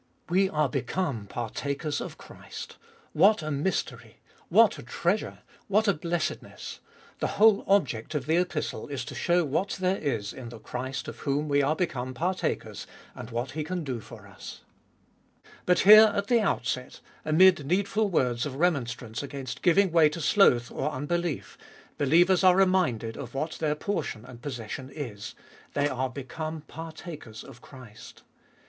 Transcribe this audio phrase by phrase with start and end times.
[0.29, 2.77] We are become partakers of Christ!
[3.13, 4.19] What a mystery!
[4.49, 5.43] What a treasure!
[5.67, 6.79] What a blessedness!
[7.19, 11.07] The whole object of the Epistle is to show what there is in the Christ
[11.07, 14.61] of whom we are become partakers, and what He can do for us.
[15.67, 19.21] But here at 136 OT)e Ibotfest of 2111 the outset, amid needful words of remonstrance
[19.21, 21.59] against giving way to sloth or unbelief,
[21.99, 25.35] believers are reminded of what their portion and possession is;
[25.75, 28.23] they are become partakers of Christ.